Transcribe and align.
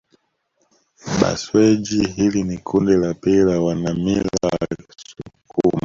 Bhasweji 1.19 2.07
hili 2.07 2.43
ni 2.43 2.57
kundi 2.57 2.93
la 2.95 3.13
pili 3.13 3.43
la 3.43 3.61
wanamila 3.61 4.29
wa 4.43 4.67
kisukuma 4.67 5.79